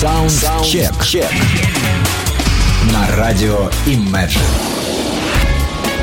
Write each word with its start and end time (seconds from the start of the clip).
Саундчек. 0.00 0.92
На 2.92 3.16
радио 3.16 3.68
Imagine. 3.84 4.87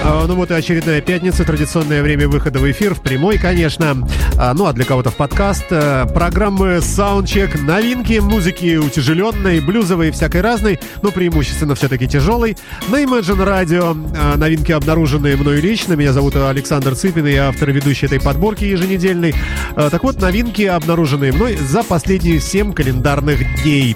А, 0.07 0.27
Ну 0.27 0.35
вот 0.35 0.51
и 0.51 0.53
очередная 0.53 1.01
пятница, 1.01 1.43
традиционное 1.43 2.03
время 2.03 2.27
выхода 2.27 2.59
в 2.59 2.69
эфир, 2.69 2.93
в 2.93 3.01
прямой, 3.01 3.37
конечно. 3.37 3.97
А, 4.37 4.53
Ну 4.53 4.65
а 4.65 4.73
для 4.73 4.85
кого-то 4.85 5.09
в 5.09 5.15
подкаст. 5.15 5.65
э, 5.71 6.05
Программы 6.13 6.77
Soundcheck, 6.77 7.59
новинки 7.61 8.19
музыки 8.19 8.75
утяжеленной, 8.77 9.61
блюзовой, 9.61 10.11
всякой 10.11 10.41
разной, 10.41 10.79
но 11.01 11.11
преимущественно 11.11 11.73
все-таки 11.75 12.07
тяжелой. 12.07 12.55
На 12.89 13.03
Imagine 13.03 13.43
Radio 13.45 14.15
э, 14.15 14.37
новинки 14.37 14.71
обнаруженные 14.71 15.35
мною 15.37 15.61
лично. 15.61 15.93
Меня 15.93 16.13
зовут 16.13 16.35
Александр 16.35 16.95
Цыпин, 16.95 17.25
я 17.25 17.49
автор 17.49 17.69
и 17.69 17.73
ведущий 17.73 18.05
этой 18.05 18.19
подборки 18.21 18.63
еженедельной. 18.65 19.33
Так 19.75 20.03
вот, 20.03 20.21
новинки, 20.21 20.63
обнаруженные 20.63 21.31
мной 21.31 21.57
за 21.57 21.83
последние 21.83 22.39
7 22.39 22.73
календарных 22.73 23.39
дней. 23.63 23.95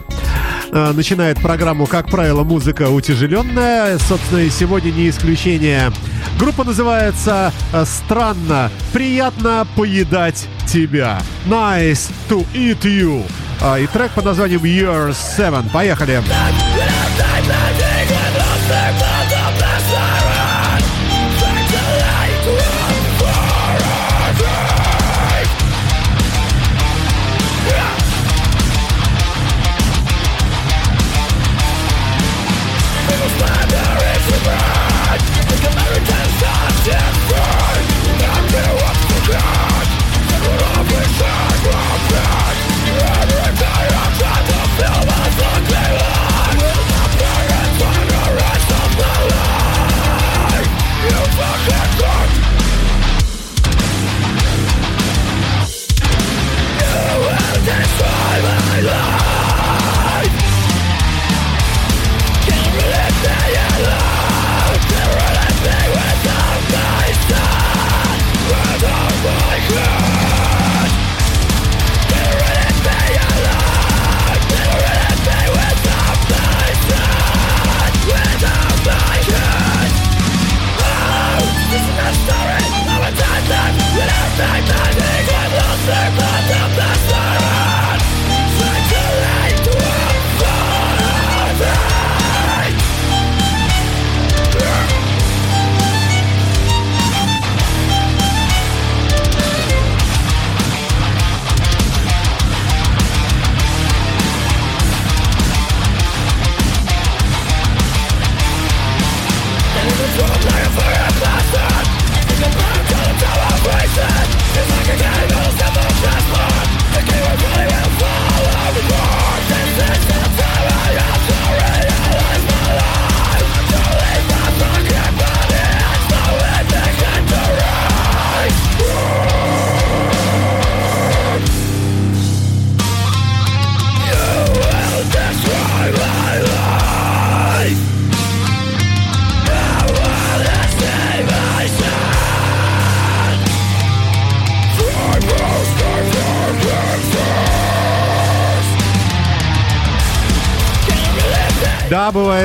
Э, 0.71 0.91
Начинает 0.93 1.39
программу, 1.41 1.87
как 1.87 2.09
правило, 2.09 2.43
музыка 2.43 2.89
утяжеленная. 2.89 3.97
Собственно, 3.99 4.39
и 4.39 4.49
сегодня 4.49 4.91
не 4.91 5.09
исключение. 5.09 5.91
Группа 6.37 6.63
называется 6.63 7.51
э, 7.73 7.85
«Странно. 7.85 8.71
Приятно 8.93 9.65
поедать 9.75 10.47
тебя». 10.67 11.19
Nice 11.47 12.11
to 12.29 12.45
eat 12.53 12.81
you. 12.81 13.23
А, 13.61 13.77
И 13.79 13.87
трек 13.87 14.11
под 14.11 14.25
названием 14.25 14.61
Year 14.63 15.13
7. 15.37 15.69
Поехали. 15.69 16.21
Да, 16.27 17.25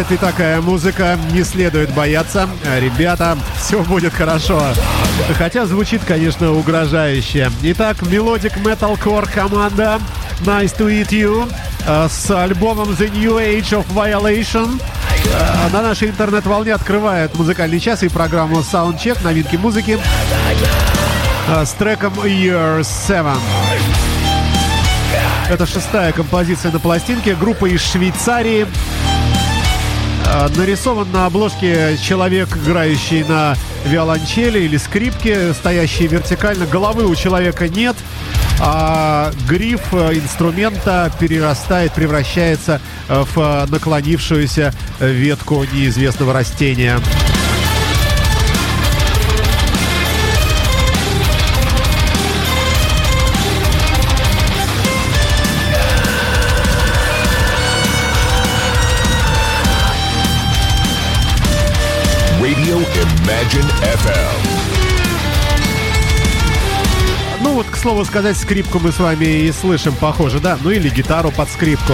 бывает 0.04 0.20
такая 0.20 0.60
музыка, 0.60 1.18
не 1.32 1.42
следует 1.44 1.90
бояться. 1.94 2.48
Ребята, 2.78 3.38
все 3.58 3.82
будет 3.82 4.12
хорошо. 4.12 4.60
Хотя 5.38 5.66
звучит, 5.66 6.02
конечно, 6.06 6.52
угрожающе. 6.52 7.50
Итак, 7.62 8.02
melodic 8.02 8.56
metalcore 8.58 9.28
команда 9.32 10.00
Nice 10.40 10.76
to 10.76 10.88
Eat 10.88 11.08
You 11.10 11.50
э, 11.86 12.08
с 12.10 12.30
альбомом 12.30 12.90
The 12.90 13.08
New 13.10 13.36
Age 13.38 13.70
of 13.70 13.86
Violation. 13.94 14.80
Э, 15.26 15.72
На 15.72 15.80
нашей 15.82 16.08
интернет-волне 16.08 16.74
открывает 16.74 17.34
музыкальный 17.36 17.80
час 17.80 18.02
и 18.02 18.08
программу 18.08 18.60
Soundcheck, 18.60 19.22
новинки 19.22 19.56
музыки 19.56 19.98
э, 21.48 21.64
с 21.64 21.70
треком 21.72 22.12
Year 22.20 22.84
7. 22.84 23.26
Это 25.48 25.66
шестая 25.66 26.12
композиция 26.12 26.72
на 26.72 26.80
пластинке. 26.80 27.34
Группа 27.34 27.66
из 27.66 27.80
Швейцарии. 27.82 28.66
Э, 30.34 30.48
Нарисован 30.56 31.10
на 31.12 31.26
обложке 31.26 31.96
человек, 32.02 32.56
играющий 32.56 33.22
на 33.24 33.56
виолончели 33.86 34.60
или 34.60 34.76
скрипке, 34.76 35.52
стоящий 35.52 36.06
вертикально. 36.08 36.66
Головы 36.66 37.06
у 37.06 37.14
человека 37.14 37.68
нет, 37.68 37.96
а 38.60 39.30
гриф 39.48 39.80
э, 39.92 40.14
инструмента 40.14 41.12
перерастает, 41.20 41.92
превращается 41.92 42.80
э, 43.08 43.24
в 43.34 43.66
наклонившуюся 43.70 44.74
ветку 44.98 45.64
неизвестного 45.72 46.32
растения. 46.32 46.98
Imagine 63.44 63.70
FM. 63.82 64.46
Ну 67.42 67.52
вот, 67.52 67.66
к 67.66 67.76
слову 67.76 68.04
сказать, 68.06 68.38
скрипку 68.38 68.78
мы 68.78 68.90
с 68.90 68.98
вами 68.98 69.26
и 69.26 69.52
слышим, 69.52 69.94
похоже, 69.94 70.40
да? 70.40 70.56
Ну 70.62 70.70
или 70.70 70.88
гитару 70.88 71.30
под 71.30 71.50
скрипку. 71.50 71.92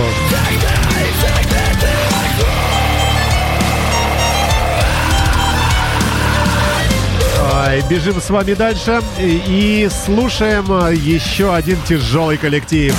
Бежим 7.88 8.20
с 8.20 8.30
вами 8.30 8.54
дальше 8.54 9.00
и 9.18 9.88
слушаем 10.04 10.66
э, 10.70 10.94
еще 10.94 11.52
один 11.52 11.80
тяжелый 11.82 12.36
коллектив. 12.36 12.94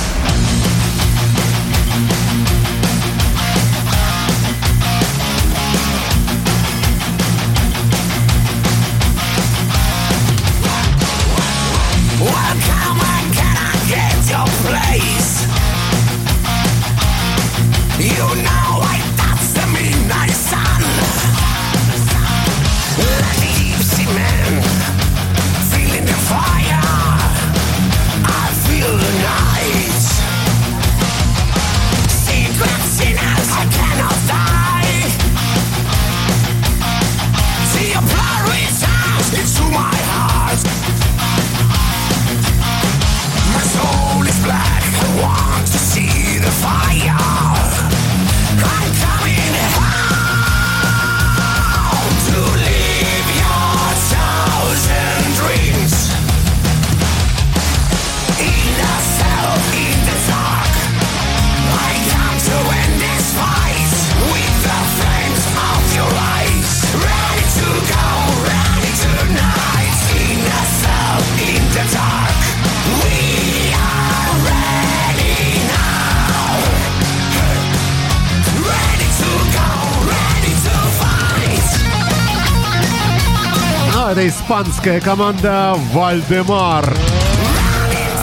Это 84.12 84.28
испанская 84.28 85.00
команда 85.00 85.74
Вальдемар. 85.94 86.94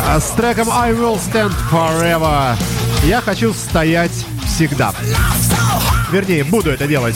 А 0.08 0.20
С 0.20 0.30
треком 0.32 0.70
I 0.70 0.92
Will 0.92 1.20
Stand 1.20 1.54
Forever. 1.72 2.56
Я 3.06 3.22
хочу 3.22 3.54
стоять 3.54 4.12
всегда. 4.46 4.94
Вернее, 6.12 6.44
буду 6.44 6.70
это 6.70 6.86
делать. 6.86 7.16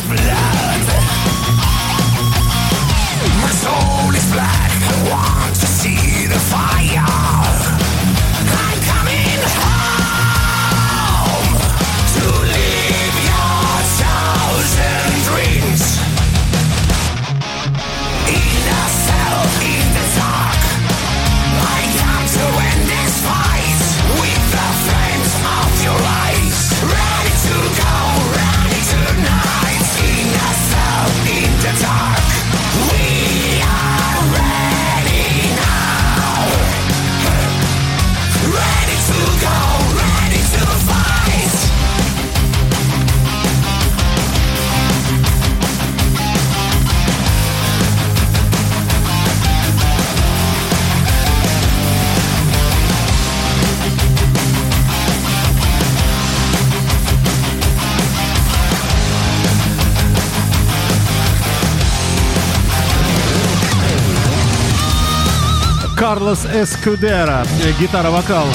Карлос 66.14 66.46
Эскудера, 66.46 67.44
э, 67.64 67.72
гитара-вокал. 67.80 68.46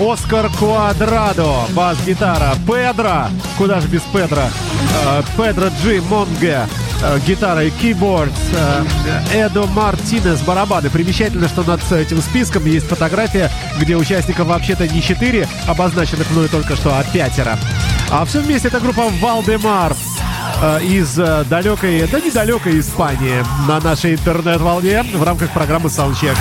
Оскар 0.00 0.48
Куадрадо, 0.58 1.66
бас-гитара. 1.74 2.54
Педро, 2.66 3.26
куда 3.58 3.82
же 3.82 3.88
без 3.88 4.00
Педро? 4.10 4.44
Э, 5.04 5.22
Педро 5.36 5.68
Джи 5.82 6.00
Монге, 6.08 6.66
э, 7.02 7.18
гитара 7.26 7.62
и 7.62 7.70
кейборд. 7.70 8.32
Эдо 9.34 9.66
Мартинес, 9.66 10.40
барабаны. 10.40 10.88
Примечательно, 10.88 11.46
что 11.46 11.62
над 11.62 11.82
этим 11.92 12.22
списком 12.22 12.64
есть 12.64 12.88
фотография, 12.88 13.50
где 13.78 13.96
участников 13.96 14.46
вообще-то 14.46 14.88
не 14.88 15.02
четыре, 15.02 15.46
обозначенных 15.66 16.30
мною 16.30 16.48
только 16.48 16.74
что, 16.74 16.88
а 16.88 17.04
пятеро. 17.12 17.58
А 18.10 18.24
все 18.24 18.40
вместе 18.40 18.68
это 18.68 18.80
группа 18.80 19.10
Валдемар 19.20 19.94
из 20.80 21.16
далекой, 21.16 22.08
да 22.10 22.18
недалекой 22.18 22.80
Испании 22.80 23.44
на 23.68 23.78
нашей 23.80 24.14
интернет-волне 24.14 25.02
в 25.02 25.22
рамках 25.22 25.50
программы 25.50 25.90
Soundcheck. 25.90 26.38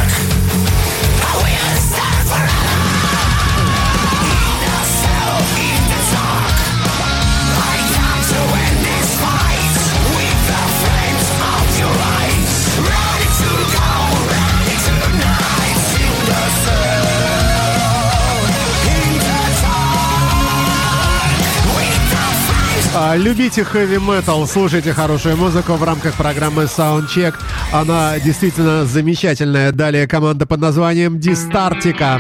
Любите 23.16 23.64
хэви 23.64 24.00
метал, 24.00 24.48
слушайте 24.48 24.92
хорошую 24.92 25.38
музыку 25.38 25.74
в 25.74 25.84
рамках 25.84 26.16
программы 26.16 26.64
Soundcheck. 26.64 27.36
Она 27.72 28.20
действительно 28.20 28.86
замечательная. 28.86 29.72
Далее 29.72 30.08
команда 30.08 30.48
под 30.48 30.60
названием 30.60 31.20
Дистартика 31.20 32.20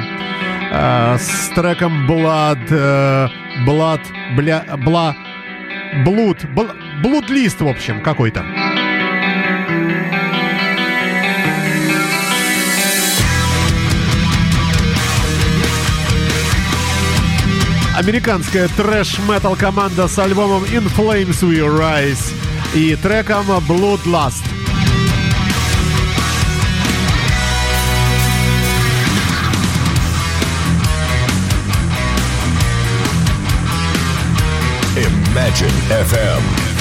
э, 0.71 1.17
с 1.17 1.49
треком 1.55 2.07
Blood, 2.07 2.67
э, 2.69 3.27
Blood, 3.67 4.01
бля, 4.35 4.65
бла, 4.85 5.15
Блуд, 6.05 6.37
Блудлист, 7.01 7.61
в 7.61 7.67
общем, 7.67 8.01
какой-то. 8.03 8.43
Американская 17.95 18.67
трэш-метал 18.69 19.55
команда 19.55 20.07
с 20.07 20.17
альбомом 20.17 20.63
In 20.63 20.91
Flames 20.95 21.41
We 21.43 21.59
Rise 21.59 22.33
и 22.73 22.95
треком 22.95 23.45
Bloodlust. 23.67 24.43
Imagine 34.95 35.71
FM. 35.89 36.72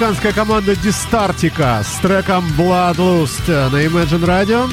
Американская 0.00 0.32
команда 0.32 0.74
Дистартика 0.76 1.84
с 1.84 2.00
треком 2.00 2.46
Bloodlust 2.56 3.46
на 3.46 3.84
Imagine 3.84 4.24
Radio 4.24 4.72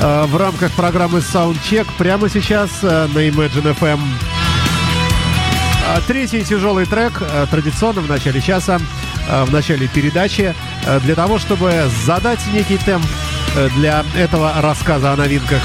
э, 0.00 0.24
в 0.24 0.36
рамках 0.36 0.72
программы 0.72 1.20
Soundcheck 1.20 1.86
прямо 1.96 2.28
сейчас 2.28 2.70
э, 2.82 3.06
на 3.14 3.28
Imagine 3.28 3.78
FM. 3.78 4.00
А, 5.86 6.00
Третий 6.08 6.42
тяжелый 6.42 6.84
трек 6.84 7.12
э, 7.20 7.46
традиционно 7.48 8.00
в 8.00 8.08
начале 8.08 8.40
часа, 8.40 8.80
э, 9.28 9.44
в 9.44 9.52
начале 9.52 9.86
передачи, 9.86 10.52
э, 10.84 10.98
для 10.98 11.14
того, 11.14 11.38
чтобы 11.38 11.88
задать 12.04 12.40
некий 12.52 12.78
темп 12.78 13.06
э, 13.54 13.68
для 13.76 14.04
этого 14.16 14.52
рассказа 14.60 15.12
о 15.12 15.16
новинках. 15.16 15.62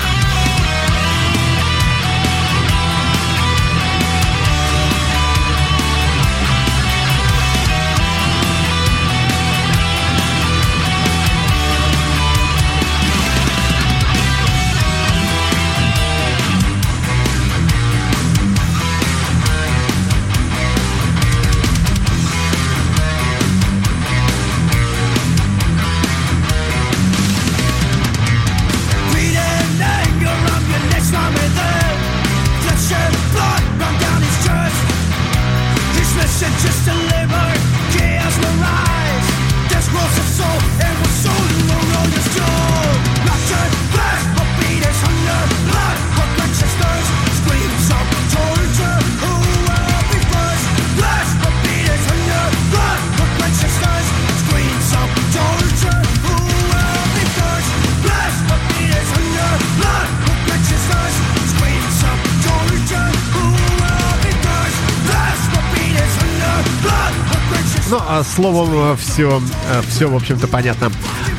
Словом, 68.32 68.98
все, 68.98 69.42
все, 69.90 70.10
в 70.10 70.16
общем-то, 70.16 70.48
понятно. 70.48 70.92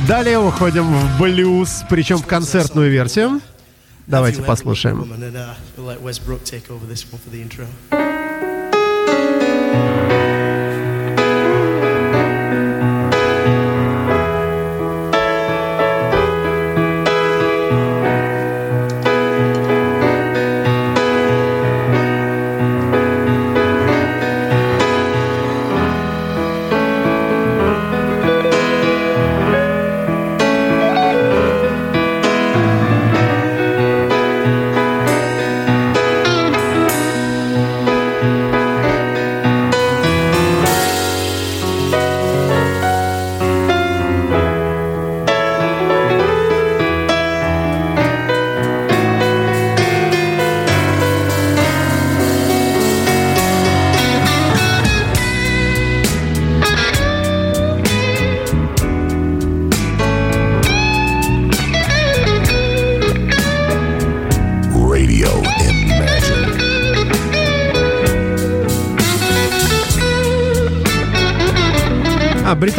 Далее 0.06 0.38
уходим 0.38 0.92
в 0.92 1.18
блюз, 1.18 1.84
причем 1.88 2.18
в 2.18 2.26
концертную 2.26 2.90
версию. 2.90 3.40
Давайте 4.06 4.42
послушаем. 4.42 5.08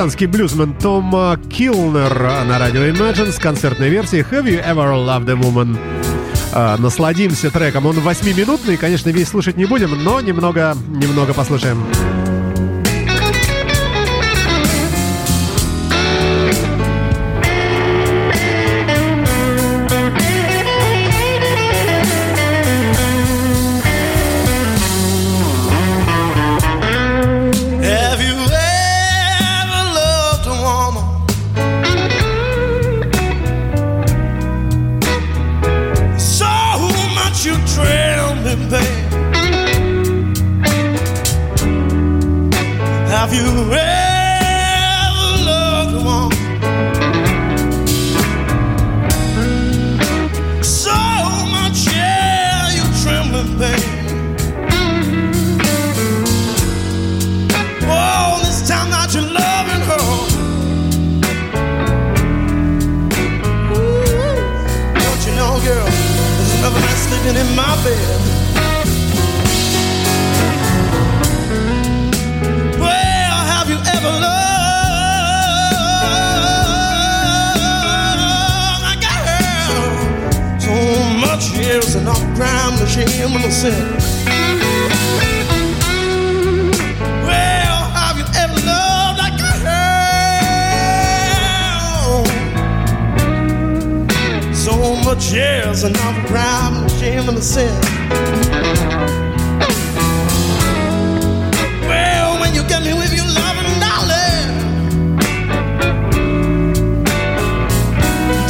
А 0.04 0.06
британский 0.06 0.26
блюзмен 0.26 0.74
Том 0.74 1.16
а, 1.16 1.38
Килнер 1.38 2.14
на 2.44 2.60
радио 2.60 2.82
Imagine 2.82 3.32
с 3.32 3.40
концертной 3.40 3.88
версией 3.88 4.26
Have 4.30 4.44
You 4.44 4.62
Ever 4.62 4.94
Loved 4.96 5.30
a 5.30 5.34
Woman? 5.34 5.78
А, 6.52 6.76
насладимся 6.76 7.50
треком. 7.50 7.86
Он 7.86 7.98
восьмиминутный, 8.02 8.76
конечно, 8.76 9.12
весь 9.12 9.30
слушать 9.30 9.56
не 9.56 9.64
будем, 9.64 10.04
но 10.04 10.20
немного, 10.20 10.76
немного 10.90 11.34
послушаем. 11.34 11.78
Have 11.78 12.13
another 66.64 66.80
man 66.80 66.96
sleeping 66.96 67.36
in 67.36 67.56
my 67.56 67.76
bed. 67.84 68.20
Well, 72.80 73.38
have 73.52 73.70
you 73.70 73.78
ever 73.78 74.12
loved 74.22 74.44
years 81.54 81.96
and 81.96 82.08
all 82.08 82.36
crime 82.36 82.74
and 82.80 84.13
Much 95.14 95.32
years 95.32 95.84
and 95.84 95.94
the 95.94 96.26
crime 96.26 96.74
and 96.82 96.92
shame 96.94 97.30
and 97.30 97.44
sin. 97.44 97.70
Well, 101.88 102.42
when 102.42 102.56
you 102.56 102.64
get 102.64 102.82
me 102.82 102.96
with 102.96 103.14
your 103.14 103.28
loving 103.28 103.78
darling, 103.78 104.50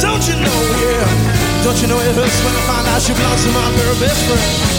don't 0.00 0.24
you 0.26 0.36
know, 0.40 0.60
yeah, 0.80 1.64
don't 1.64 1.78
you 1.82 1.86
know 1.86 2.00
it 2.00 2.14
hurts 2.16 2.38
when 2.42 2.54
I 2.56 2.62
find 2.64 2.88
out 2.88 3.08
you 3.08 3.14
belong 3.14 3.36
to 3.36 3.50
my 3.50 3.70
very 3.76 4.00
best 4.00 4.24
friend. 4.24 4.73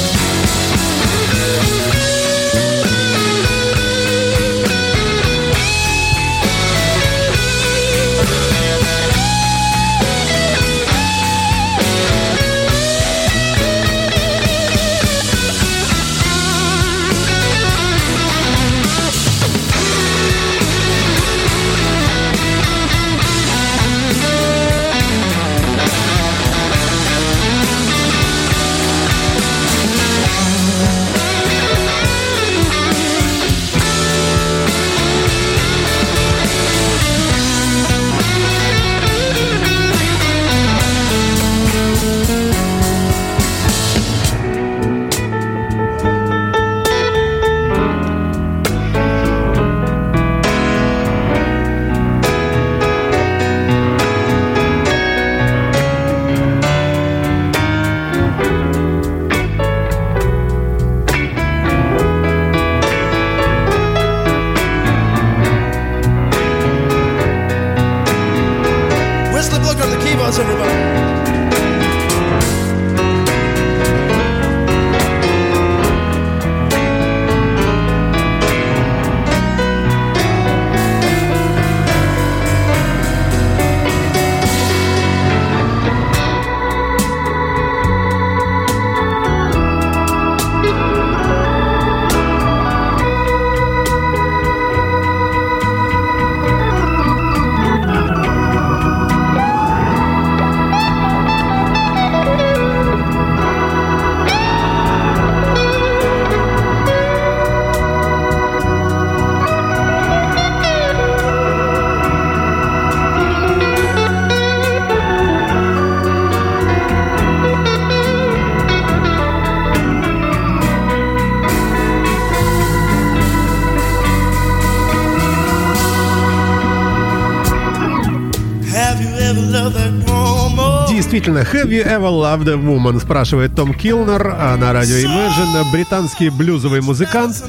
Have 131.53 131.71
you 131.71 131.83
ever 131.83 132.09
loved 132.09 132.47
a 132.47 132.57
woman? 132.57 132.99
Спрашивает 132.99 133.55
Том 133.55 133.73
Килнер 133.73 134.35
а, 134.37 134.55
на 134.57 134.73
радио 134.73 134.95
Imagine. 134.95 135.71
Британский 135.71 136.29
блюзовый 136.29 136.81
музыкант, 136.81 137.43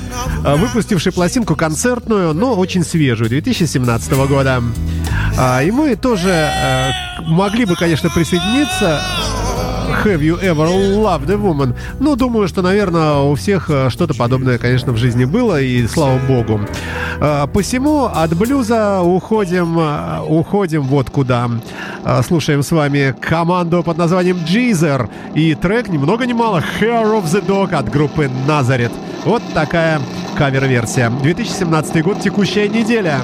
а, 0.44 0.56
выпустивший 0.56 1.12
пластинку 1.12 1.56
концертную, 1.56 2.34
но 2.34 2.54
очень 2.54 2.84
свежую, 2.84 3.30
2017 3.30 4.12
года. 4.28 4.62
А, 5.38 5.62
И 5.62 5.70
мы 5.70 5.96
тоже 5.96 6.30
э, 6.30 6.90
могли 7.22 7.64
бы, 7.64 7.74
конечно, 7.76 8.10
присоединиться. 8.10 9.00
Have 10.04 10.20
you 10.20 10.38
ever 10.40 10.68
loved 10.68 11.30
a 11.30 11.36
woman? 11.36 11.74
Ну, 12.00 12.16
думаю, 12.16 12.48
что, 12.48 12.60
наверное, 12.60 13.14
у 13.14 13.34
всех 13.34 13.70
что-то 13.88 14.14
подобное, 14.14 14.58
конечно, 14.58 14.92
в 14.92 14.96
жизни 14.96 15.24
было, 15.24 15.60
и 15.60 15.86
слава 15.86 16.18
богу. 16.18 16.60
Посему 17.52 18.04
от 18.04 18.36
блюза 18.36 19.00
уходим, 19.00 19.78
уходим 20.28 20.82
вот 20.82 21.10
куда. 21.10 21.48
Э, 22.06 22.22
Слушаем 22.22 22.62
с 22.62 22.70
вами 22.70 23.14
команду 23.20 23.82
под 23.82 23.98
названием 23.98 24.36
Jeezer 24.36 25.10
и 25.34 25.54
трек 25.56 25.88
ни 25.88 25.98
много 25.98 26.24
ни 26.24 26.32
мало 26.32 26.62
Hair 26.80 27.20
of 27.20 27.24
the 27.24 27.44
Dog 27.44 27.74
от 27.74 27.90
группы 27.90 28.30
Nazareth. 28.46 28.92
Вот 29.24 29.42
такая 29.52 30.00
кавер-версия. 30.38 31.10
2017 31.10 32.04
год, 32.04 32.20
текущая 32.20 32.68
неделя. 32.68 33.20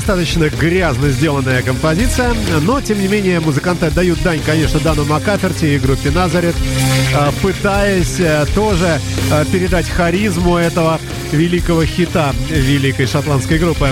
Достаточно 0.00 0.48
грязно 0.48 1.10
сделанная 1.10 1.60
композиция, 1.60 2.32
но, 2.62 2.80
тем 2.80 2.98
не 3.02 3.06
менее, 3.06 3.38
музыканты 3.38 3.84
отдают 3.84 4.22
дань, 4.22 4.40
конечно, 4.40 4.80
Дану 4.80 5.04
Макаферти 5.04 5.66
и 5.66 5.78
группе 5.78 6.10
Назарет, 6.10 6.54
э, 6.56 7.30
пытаясь 7.42 8.18
э, 8.18 8.46
тоже 8.54 8.98
э, 9.30 9.44
передать 9.52 9.90
харизму 9.90 10.56
этого 10.56 10.98
великого 11.32 11.84
хита 11.84 12.34
великой 12.48 13.06
шотландской 13.06 13.58
группы. 13.58 13.90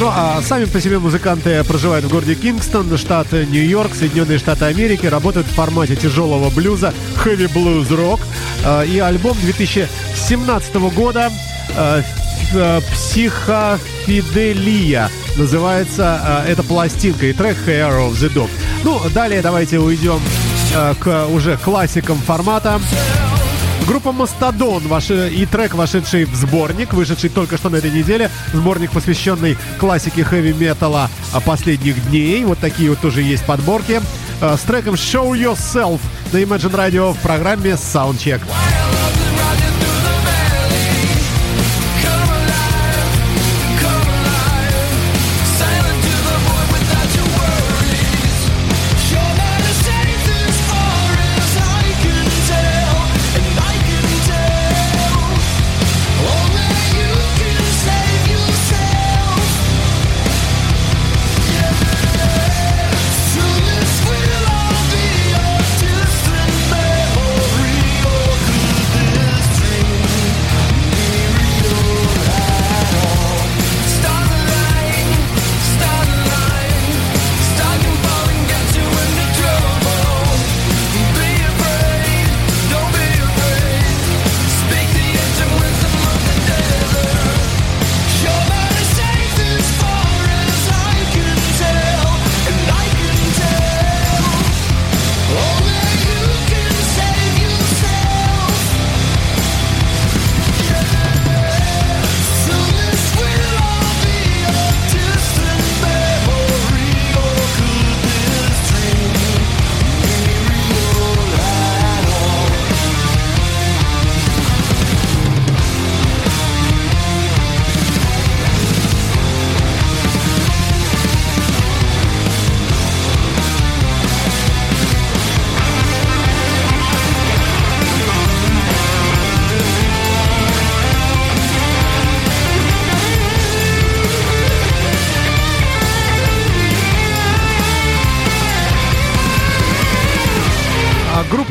Ну, 0.00 0.08
а 0.10 0.42
сами 0.42 0.64
по 0.64 0.80
себе 0.80 0.98
музыканты 0.98 1.62
проживают 1.62 2.04
в 2.04 2.08
городе 2.08 2.34
Кингстон, 2.34 2.98
штат 2.98 3.30
Нью-Йорк, 3.30 3.94
Соединенные 3.94 4.38
Штаты 4.38 4.64
Америки, 4.64 5.06
работают 5.06 5.46
в 5.46 5.54
формате 5.54 5.94
тяжелого 5.94 6.50
блюза, 6.50 6.92
blues 7.24 7.88
rock, 7.90 8.20
э, 8.64 8.86
и 8.88 8.98
альбом 8.98 9.36
2017 9.40 10.74
года 10.92 11.30
«Психофиделия» 12.92 15.10
называется 15.36 16.44
э, 16.46 16.52
эта 16.52 16.62
пластинка 16.62 17.26
и 17.26 17.32
трек 17.32 17.56
«Hair 17.66 18.10
of 18.10 18.12
the 18.12 18.32
Dog». 18.32 18.50
Ну, 18.84 19.00
далее 19.10 19.42
давайте 19.42 19.78
уйдем 19.78 20.20
э, 20.74 20.94
к 20.98 21.26
уже 21.28 21.56
классикам 21.56 22.18
формата. 22.18 22.80
Группа 23.86 24.12
Мастодон 24.12 24.86
ваш, 24.86 25.10
и 25.10 25.44
трек, 25.46 25.74
вошедший 25.74 26.24
в 26.24 26.34
сборник, 26.34 26.92
вышедший 26.92 27.30
только 27.30 27.56
что 27.56 27.68
на 27.68 27.76
этой 27.76 27.90
неделе. 27.90 28.30
Сборник, 28.52 28.92
посвященный 28.92 29.56
классике 29.78 30.22
хэви-металла 30.22 31.10
последних 31.44 32.08
дней. 32.08 32.44
Вот 32.44 32.58
такие 32.58 32.90
вот 32.90 33.00
тоже 33.00 33.22
есть 33.22 33.44
подборки. 33.44 34.00
Э, 34.40 34.56
С 34.56 34.60
треком 34.60 34.94
Show 34.94 35.32
Yourself 35.32 36.00
на 36.32 36.38
Imagine 36.38 36.74
Radio 36.74 37.12
в 37.12 37.18
программе 37.18 37.72
Soundcheck. 37.72 38.40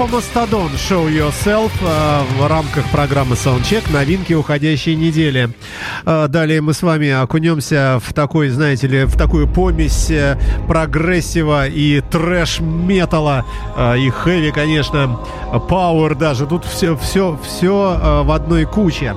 Группа 0.02 0.16
Mastodon 0.16 0.72
Show 0.74 1.08
Yourself 1.12 1.72
э, 1.80 2.22
в 2.36 2.48
рамках 2.48 2.90
программы 2.90 3.36
Soundcheck 3.36 3.94
новинки 3.94 4.34
уходящей 4.34 4.96
недели. 4.96 5.52
Э, 6.08 6.28
далее 6.28 6.60
мы 6.60 6.74
с 6.74 6.82
вами 6.82 7.12
окунемся 7.12 8.00
в 8.04 8.12
такой, 8.12 8.50
знаете 8.50 8.88
ли, 8.88 9.04
в 9.04 9.16
такую 9.16 9.48
помесь 9.48 10.10
э, 10.10 10.40
прогрессива 10.68 11.68
и 11.68 12.02
трэш-металла 12.02 13.46
и 13.96 14.10
хэви, 14.10 14.52
конечно, 14.52 15.20
пауэр 15.70 16.16
даже. 16.16 16.48
Тут 16.48 16.66
все, 16.66 16.98
все, 16.98 17.40
все 17.44 18.24
в 18.24 18.32
одной 18.32 18.66
куче. 18.66 19.16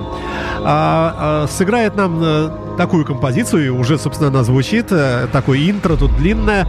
А, 0.63 1.47
сыграет 1.49 1.95
нам 1.95 2.77
такую 2.77 3.05
композицию, 3.05 3.75
уже, 3.75 3.97
собственно, 3.97 4.29
она 4.29 4.43
звучит, 4.43 4.91
такое 5.31 5.67
интро 5.67 5.95
тут 5.95 6.15
длинное. 6.15 6.67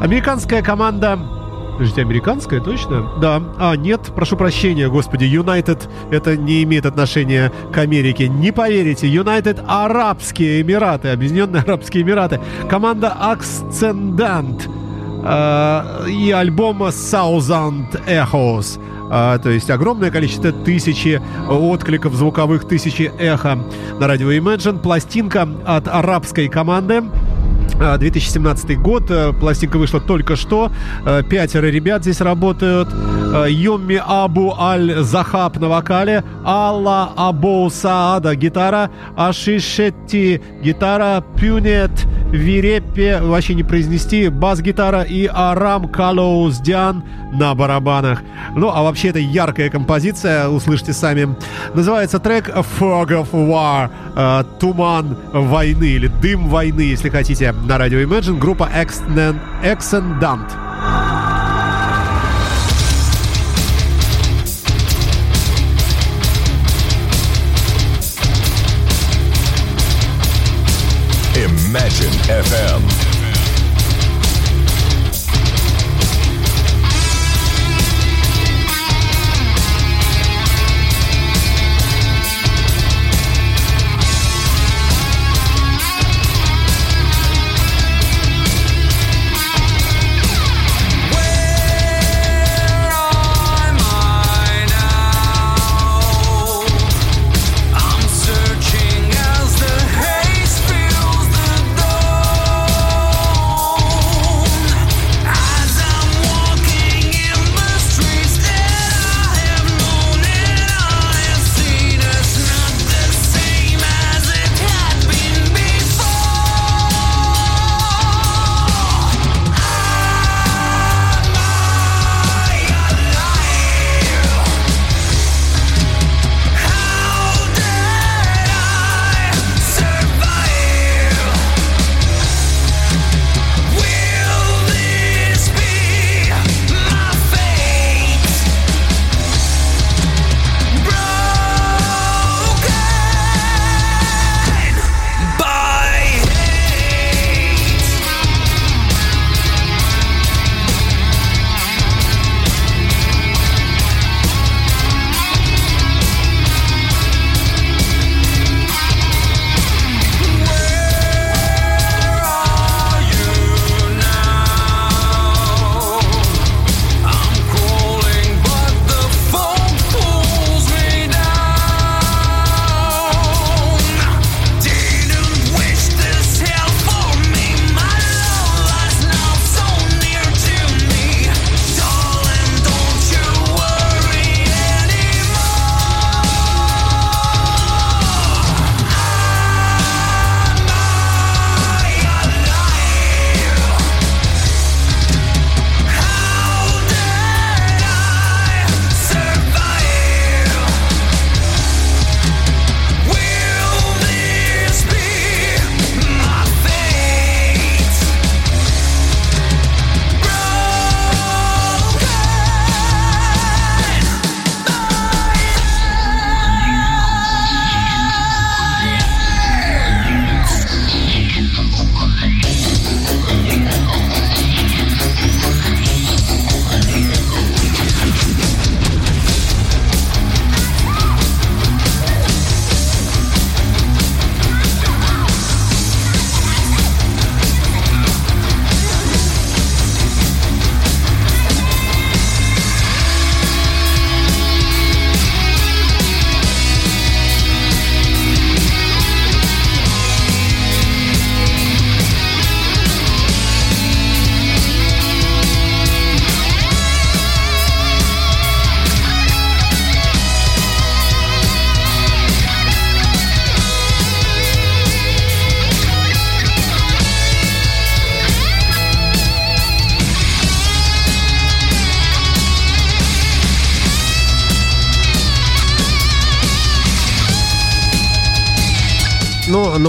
Американская 0.00 0.62
команда 0.62 1.37
Подождите, 1.78 2.02
американская, 2.02 2.60
точно? 2.60 3.08
Да. 3.20 3.40
А, 3.56 3.76
нет, 3.76 4.00
прошу 4.12 4.36
прощения, 4.36 4.88
господи, 4.88 5.26
United 5.26 5.88
это 6.10 6.36
не 6.36 6.64
имеет 6.64 6.86
отношения 6.86 7.52
к 7.72 7.78
Америке. 7.78 8.28
Не 8.28 8.50
поверите, 8.50 9.06
United 9.06 9.64
Арабские 9.64 10.60
Эмираты, 10.60 11.10
Объединенные 11.10 11.62
Арабские 11.62 12.02
Эмираты. 12.02 12.40
Команда 12.68 13.12
Акцендант 13.12 14.68
э, 15.22 16.10
и 16.10 16.32
альбома 16.32 16.88
Thousand 16.88 18.04
Echoes. 18.08 18.80
А, 19.08 19.38
то 19.38 19.48
есть 19.48 19.70
огромное 19.70 20.10
количество 20.10 20.50
тысячи 20.50 21.22
откликов 21.48 22.12
звуковых, 22.12 22.66
тысячи 22.66 23.12
эхо 23.20 23.56
на 24.00 24.08
радио 24.08 24.32
Imagine. 24.32 24.80
Пластинка 24.80 25.48
от 25.64 25.86
арабской 25.86 26.48
команды 26.48 27.04
2017 27.74 28.70
а, 28.70 28.74
год, 28.74 29.10
э, 29.10 29.32
пластинка 29.32 29.78
вышла 29.78 30.00
только 30.00 30.36
что, 30.36 30.70
э, 31.04 31.22
пятеро 31.22 31.66
ребят 31.66 32.02
здесь 32.02 32.20
работают, 32.20 32.88
э, 32.92 33.46
Йомми 33.50 34.00
Абу 34.04 34.54
Аль 34.58 34.96
Захаб 35.00 35.58
на 35.58 35.68
вокале, 35.68 36.24
Алла 36.44 37.12
Абу 37.16 37.70
Саада 37.70 38.34
гитара, 38.34 38.90
Ашишетти 39.16 40.40
гитара, 40.62 41.24
Пюнет 41.36 42.06
Вирепе, 42.30 43.20
вообще 43.22 43.54
не 43.54 43.62
произнести, 43.62 44.28
бас-гитара 44.28 45.02
и 45.02 45.26
Арам 45.32 45.88
Калоуздян 45.88 47.02
на 47.32 47.54
барабанах. 47.54 48.22
Ну, 48.54 48.68
а 48.68 48.82
вообще 48.82 49.08
это 49.08 49.18
яркая 49.18 49.70
композиция, 49.70 50.48
услышите 50.48 50.92
сами. 50.92 51.34
Называется 51.74 52.18
трек 52.18 52.48
Fog 52.48 53.08
of 53.08 53.30
War, 53.32 53.90
э, 54.14 54.44
Туман 54.58 55.16
войны 55.32 55.84
или 55.84 56.08
Дым 56.20 56.48
войны, 56.48 56.82
если 56.82 57.08
хотите, 57.08 57.54
на 57.66 57.78
радио 57.78 58.00
Imagine, 58.00 58.38
группа 58.38 58.68
Exendant. 58.74 60.67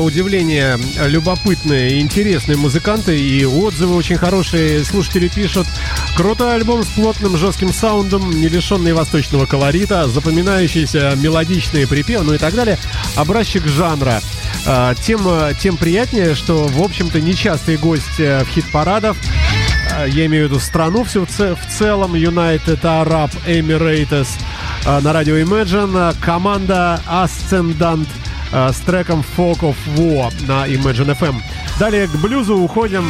Удивление 0.09 0.79
любопытные 1.05 1.91
и 1.91 1.99
интересные 2.01 2.57
музыканты, 2.57 3.19
и 3.19 3.45
отзывы 3.45 3.95
очень 3.95 4.17
хорошие. 4.17 4.83
Слушатели 4.83 5.27
пишут, 5.27 5.67
крутой 6.17 6.55
альбом 6.55 6.83
с 6.83 6.87
плотным 6.87 7.37
жестким 7.37 7.71
саундом, 7.71 8.31
не 8.31 8.47
лишенный 8.47 8.93
восточного 8.93 9.45
колорита, 9.45 10.07
запоминающийся 10.07 11.13
мелодичные 11.15 11.87
припевы, 11.87 12.23
ну 12.23 12.33
и 12.33 12.37
так 12.39 12.55
далее. 12.55 12.79
Образчик 13.15 13.67
жанра. 13.67 14.19
А, 14.65 14.95
Тем, 14.95 15.21
тем 15.59 15.77
приятнее, 15.77 16.33
что, 16.33 16.67
в 16.67 16.81
общем-то, 16.81 17.21
нечастый 17.21 17.77
гость 17.77 18.19
э, 18.19 18.43
в 18.43 18.49
хит-парадов 18.49 19.15
а, 19.95 20.05
я 20.05 20.25
имею 20.25 20.47
в 20.47 20.49
виду 20.49 20.59
страну 20.59 21.03
всю 21.03 21.25
в, 21.25 21.29
целом, 21.29 22.15
United 22.15 22.81
Arab 22.81 23.31
Emirates 23.45 24.27
а, 24.85 25.01
на 25.01 25.13
радио 25.13 25.37
Imagine, 25.37 26.15
команда 26.19 26.99
Ascendant 27.07 28.07
с 28.51 28.77
треком 28.77 29.23
Folk 29.37 29.59
of 29.59 29.75
War 29.95 30.31
на 30.47 30.67
Imagine 30.67 31.17
FM. 31.17 31.35
Далее 31.79 32.07
к 32.07 32.15
блюзу 32.15 32.57
уходим. 32.57 33.05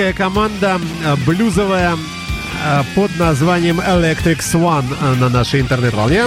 Итальянская 0.00 0.12
команда 0.14 0.80
э, 1.04 1.14
блюзовая 1.26 1.92
э, 1.92 2.82
под 2.94 3.14
названием 3.18 3.80
Electric 3.80 4.38
Swan 4.38 4.82
э, 4.98 5.14
на 5.16 5.28
нашей 5.28 5.60
интернет-волне. 5.60 6.24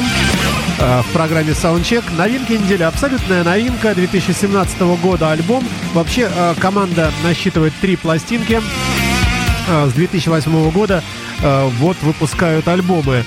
В 0.77 1.13
программе 1.13 1.53
Soundcheck 1.53 2.03
новинки 2.15 2.51
недели. 2.53 2.83
Абсолютная 2.83 3.43
новинка 3.43 3.95
2017 3.95 4.79
года 5.01 5.31
альбом. 5.31 5.63
Вообще 5.93 6.29
команда 6.59 7.11
насчитывает 7.23 7.73
три 7.79 7.95
пластинки. 7.95 8.61
С 9.67 9.93
2008 9.93 10.71
года 10.71 11.01
вот 11.79 11.95
выпускают 12.01 12.67
альбомы 12.67 13.23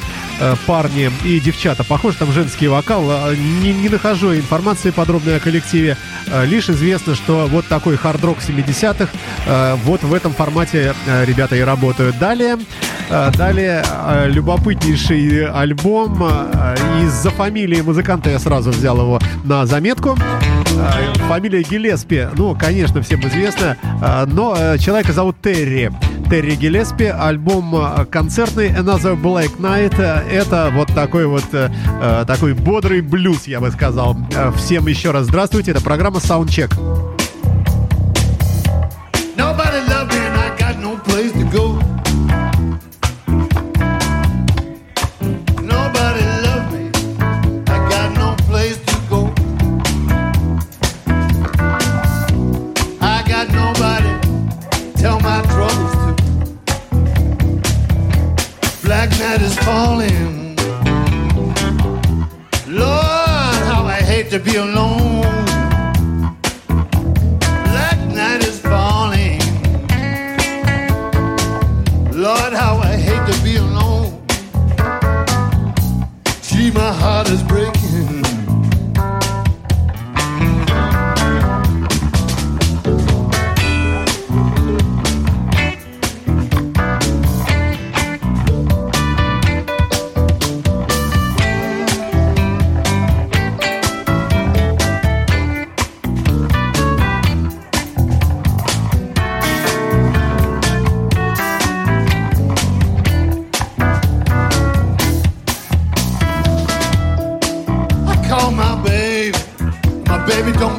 парни 0.66 1.11
и 1.25 1.40
девчата. 1.40 1.85
Похоже, 1.85 2.18
там 2.18 2.33
женский 2.33 2.68
вокал. 2.68 3.05
Э, 3.11 3.35
Не, 3.62 3.72
не 3.72 3.88
нахожу 3.88 4.35
информации 4.35 4.90
подробной 4.90 5.37
о 5.37 5.40
коллективе. 5.40 5.96
Э, 6.27 6.44
Лишь 6.46 6.68
известно, 6.68 7.14
что 7.14 7.46
вот 7.51 7.66
такой 7.66 7.96
хард-рок 7.96 8.38
70-х. 8.40 9.09
э, 9.46 9.77
Вот 9.85 10.03
в 10.03 10.12
этом 10.14 10.33
формате 10.33 10.94
э, 11.07 11.25
ребята 11.25 11.57
и 11.57 11.61
работают. 11.61 12.18
Далее, 12.18 12.59
э, 13.11 13.31
далее 13.37 13.85
э, 13.87 14.29
любопытнейший 14.29 15.46
альбом. 15.49 16.22
э, 16.22 16.77
Из-за 17.05 17.31
фамилии 17.31 17.81
музыканта 17.81 18.31
я 18.31 18.38
сразу 18.38 18.70
взял 18.70 18.99
его 18.99 19.20
на 19.44 19.66
заметку. 19.66 20.16
Фамилия 21.29 21.62
Гелеспи, 21.62 22.29
ну, 22.37 22.55
конечно, 22.55 23.03
всем 23.03 23.21
известна, 23.27 23.77
но 24.27 24.55
э, 24.57 24.79
человека 24.79 25.12
зовут 25.12 25.37
Терри. 25.43 25.91
Терри 26.31 26.55
Гелеспи, 26.55 27.07
альбом 27.07 27.75
э, 27.75 28.05
концертный 28.07 28.69
Another 28.69 29.21
Black 29.21 29.59
Night. 29.59 29.95
Э, 29.99 30.23
Это 30.31 30.71
вот 30.73 30.89
такой 30.95 31.27
вот 31.27 31.45
такой 32.27 32.55
бодрый 32.55 33.01
блюз, 33.01 33.47
я 33.47 33.61
бы 33.61 33.71
сказал. 33.71 34.17
Всем 34.57 34.87
еще 34.87 35.11
раз 35.11 35.27
здравствуйте, 35.27 35.71
это 35.73 35.81
программа 35.81 36.19
Soundcheck. 36.19 37.16
To 64.38 64.44
be 64.44 64.57
alone. 64.57 64.66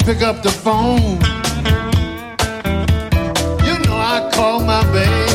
Pick 0.08 0.22
up 0.22 0.42
the 0.42 0.50
phone. 0.50 1.20
You 3.68 3.78
know 3.84 3.98
I 3.98 4.32
call 4.34 4.62
my 4.62 4.82
baby. 4.94 5.28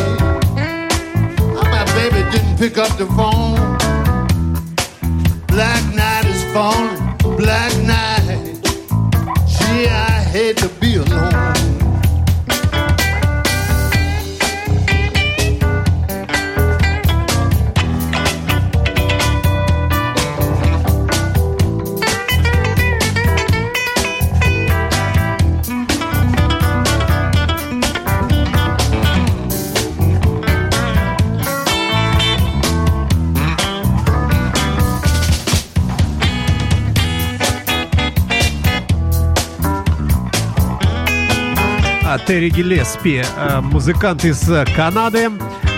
Oh, 1.59 1.69
My 1.71 1.85
baby 1.93 2.23
didn't 2.31 2.57
pick 2.57 2.79
up 2.79 2.97
the 2.97 3.05
phone. 3.09 3.57
Black 5.47 5.85
night 5.95 6.25
is 6.25 6.43
falling. 6.55 7.37
Black 7.37 7.77
night. 7.83 8.63
Gee, 9.47 9.89
I 9.89 10.25
hate 10.33 10.57
to 10.57 10.69
be 10.81 10.97
alone. 10.97 11.52
Терри 42.33 42.49
Гелеспи, 42.49 43.23
э, 43.23 43.61
музыкант 43.61 44.25
из 44.25 44.51
Канады, 44.75 45.29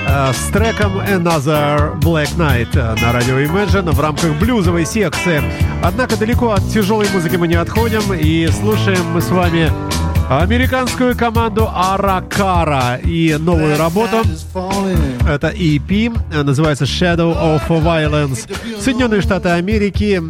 э, 0.06 0.32
с 0.32 0.52
треком 0.52 1.00
Another 1.00 1.98
Black 1.98 2.36
Night 2.36 2.68
э, 2.74 2.94
на 3.02 3.12
радио 3.12 3.40
Imagine 3.40 3.90
в 3.90 3.98
рамках 3.98 4.38
блюзовой 4.38 4.86
секции. 4.86 5.42
Однако 5.82 6.16
далеко 6.16 6.52
от 6.52 6.62
тяжелой 6.68 7.08
музыки 7.12 7.34
мы 7.34 7.48
не 7.48 7.56
отходим 7.56 8.14
и 8.14 8.46
слушаем 8.46 9.04
мы 9.12 9.20
с 9.20 9.30
вами 9.30 9.68
американскую 10.30 11.16
команду 11.16 11.68
Аракара 11.74 13.00
и 13.02 13.34
новую 13.36 13.76
работу. 13.76 14.22
Это 15.28 15.48
EP, 15.48 16.16
называется 16.44 16.84
Shadow 16.84 17.34
of 17.34 17.66
Violence. 17.66 18.48
Соединенные 18.80 19.22
Штаты 19.22 19.48
Америки. 19.48 20.22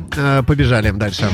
Побежали 0.47 0.91
дальше. 0.91 1.29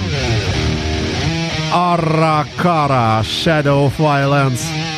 Arakara 1.70 3.22
Shadow 3.22 3.84
of 3.84 3.94
Violence. 3.94 4.89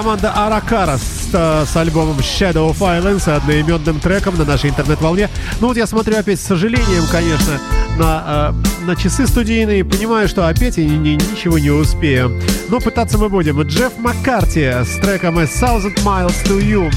Команда 0.00 0.32
Аракара 0.32 0.96
с, 0.96 1.28
э, 1.30 1.64
с 1.70 1.76
альбомом 1.76 2.16
Shadow 2.20 2.70
of 2.72 2.78
Islands, 2.78 3.30
одноименным 3.30 4.00
треком 4.00 4.38
на 4.38 4.46
нашей 4.46 4.70
интернет-волне. 4.70 5.28
Ну 5.60 5.68
вот 5.68 5.76
я 5.76 5.86
смотрю 5.86 6.16
опять 6.16 6.40
с 6.40 6.44
сожалением, 6.44 7.04
конечно, 7.12 7.60
на, 7.98 8.54
э, 8.54 8.86
на 8.86 8.96
часы 8.96 9.26
студийные, 9.26 9.84
понимаю, 9.84 10.26
что 10.26 10.48
опять 10.48 10.78
я 10.78 10.84
ни- 10.84 10.96
ни- 10.96 11.32
ничего 11.32 11.58
не 11.58 11.68
успею. 11.68 12.40
Но 12.70 12.80
пытаться 12.80 13.18
мы 13.18 13.28
будем. 13.28 13.60
Джефф 13.60 13.98
Маккарти 13.98 14.70
с 14.70 14.98
треком 15.02 15.36
A 15.38 15.42
Thousand 15.44 15.96
Miles 16.02 16.46
to 16.46 16.58
You 16.58 16.90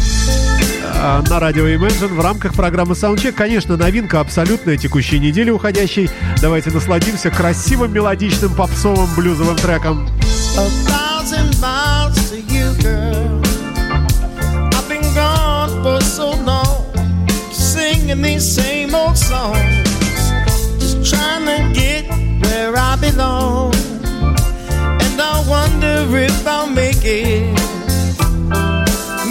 э, 0.95 1.23
на 1.27 1.39
радио 1.41 1.67
Imagine 1.67 2.07
в 2.07 2.21
рамках 2.21 2.53
программы 2.53 2.93
Soundcheck. 2.93 3.33
Конечно, 3.33 3.75
новинка 3.75 4.21
абсолютная 4.21 4.77
текущей 4.77 5.19
недели 5.19 5.49
уходящей. 5.49 6.09
Давайте 6.41 6.69
насладимся 6.69 7.31
красивым 7.31 7.91
мелодичным 7.91 8.53
попсовым 8.55 9.09
блюзовым 9.17 9.57
треком. 9.57 10.07
a 10.55 10.82
singing 18.13 18.33
these 18.33 18.55
same 18.55 18.93
old 18.93 19.17
songs, 19.17 19.89
just 20.79 21.09
trying 21.09 21.45
to 21.45 21.79
get 21.79 22.05
where 22.43 22.75
I 22.77 22.95
belong. 22.95 23.73
And 25.01 25.21
I 25.21 25.43
wonder 25.47 26.17
if 26.17 26.47
I'll 26.47 26.67
make 26.67 27.03
it, 27.03 27.53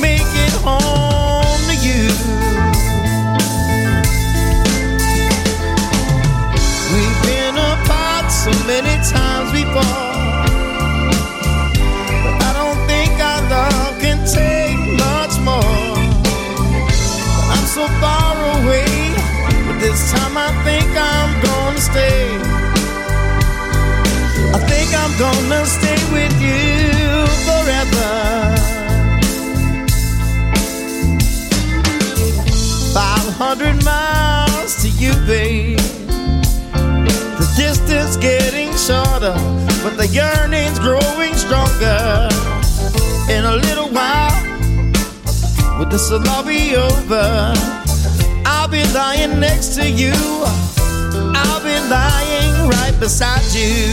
make 0.00 0.32
it 0.46 0.54
home 0.64 1.62
to 1.68 1.76
you. 1.86 2.08
We've 6.92 7.22
been 7.22 7.56
apart 7.56 8.30
so 8.30 8.50
many 8.66 8.96
times 9.04 9.52
before. 9.52 10.11
This 19.92 20.10
time 20.10 20.38
I 20.38 20.50
think 20.64 20.88
I'm 20.96 21.32
gonna 21.48 21.80
stay. 21.90 22.24
I 24.56 24.58
think 24.70 24.88
I'm 25.02 25.12
gonna 25.24 25.66
stay 25.66 26.00
with 26.16 26.34
you 26.40 27.26
forever. 27.46 28.12
500 32.94 33.84
miles 33.84 34.82
to 34.82 34.88
you, 34.88 35.12
babe. 35.26 35.78
The 37.40 37.48
distance 37.56 38.16
getting 38.16 38.70
shorter, 38.86 39.36
but 39.84 39.94
the 40.00 40.08
yearning's 40.08 40.78
growing 40.78 41.34
stronger. 41.34 42.28
In 43.28 43.44
a 43.44 43.56
little 43.66 43.90
while, 43.90 44.40
with 45.78 45.90
this 45.90 46.10
will 46.10 46.26
all 46.30 46.44
be 46.44 46.76
over, 46.76 47.81
be 48.72 48.82
lying 48.94 49.38
next 49.38 49.74
to 49.74 49.86
you. 49.86 50.14
I'll 51.36 51.60
be 51.60 51.76
lying 51.92 52.70
right 52.70 52.96
beside 52.98 53.44
you. 53.52 53.92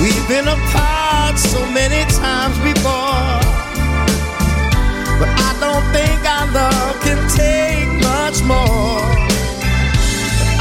We've 0.00 0.26
been 0.28 0.48
apart 0.48 1.38
so 1.38 1.60
many 1.78 2.00
times 2.08 2.56
before. 2.64 3.36
But 5.20 5.28
I 5.28 5.50
don't 5.60 5.86
think 5.92 6.20
our 6.24 6.46
love 6.56 6.96
can 7.04 7.20
take 7.28 7.88
much 8.00 8.42
more. 8.42 9.04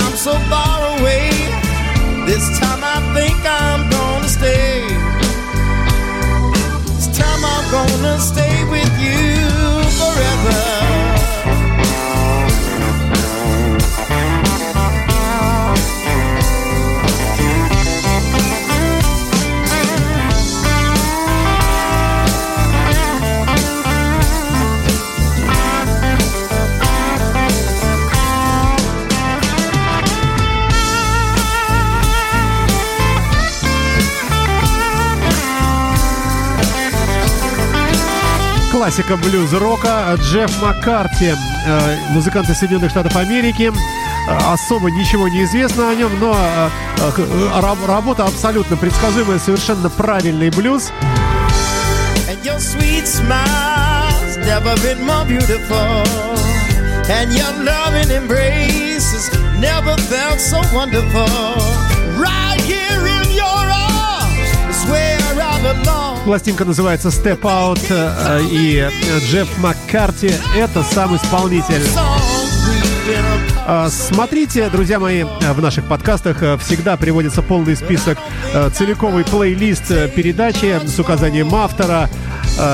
I'm 0.04 0.16
so 0.18 0.34
far 0.52 1.00
away. 1.00 1.32
This 2.28 2.43
time 2.60 2.82
I 2.84 3.00
think 3.16 3.39
I'm 3.45 3.89
gonna 3.89 4.28
stay. 4.28 4.84
This 6.97 7.08
time 7.18 7.41
I'm 7.45 7.66
gonna 7.72 8.20
stay 8.20 8.49
Классика 38.89 39.17
блюз-рока 39.17 40.17
Джефф 40.19 40.63
Маккарти, 40.63 41.35
э, 41.67 41.95
музыкант 42.09 42.49
из 42.49 42.57
Соединенных 42.57 42.89
Штатов 42.89 43.15
Америки. 43.17 43.71
Э, 43.71 44.37
Особо 44.51 44.89
ничего 44.89 45.27
не 45.27 45.43
известно 45.43 45.91
о 45.91 45.93
нем, 45.93 46.19
но 46.19 46.35
э, 46.35 46.69
раб- 47.61 47.87
работа 47.87 48.25
абсолютно 48.25 48.77
предсказуемая, 48.77 49.37
совершенно 49.37 49.91
правильный 49.91 50.49
блюз. 50.49 50.89
And 52.27 52.43
your 52.43 52.57
sweet 52.57 53.05
smile's 53.05 54.37
never 54.37 54.75
been 54.81 55.05
more 55.05 55.23
beautiful. 55.23 56.03
And 57.11 57.31
your 57.31 57.53
loving 57.63 58.09
embraces 58.09 59.29
never 59.59 59.95
felt 59.97 60.39
so 60.39 60.61
wonderful. 60.73 61.27
Right 62.17 62.49
Пластинка 66.26 66.65
называется 66.65 67.09
Step 67.09 67.41
Out, 67.41 67.82
э, 67.89 68.41
и 68.51 68.78
э, 68.78 69.20
Джефф 69.20 69.57
Маккарти— 69.59 70.32
это 70.55 70.84
сам 70.84 71.15
исполнитель. 71.15 71.82
А, 73.65 73.89
Смотрите, 73.89 74.70
друзья 74.70 74.99
мои, 74.99 75.24
э, 75.24 75.53
в 75.53 75.61
наших 75.61 75.86
подкастах 75.86 76.43
э, 76.43 76.57
всегда 76.57 76.97
приводится 76.97 77.41
полный 77.41 77.76
список, 77.76 78.17
э, 78.53 78.70
целиковый 78.76 79.24
плейлист 79.24 79.89
э, 79.91 80.07
передачи 80.07 80.80
с 80.86 80.99
указанием 80.99 81.53
автора, 81.53 82.09
э, 82.11 82.28